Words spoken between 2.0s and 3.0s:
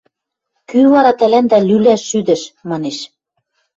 шӱдӹш?!– манеш.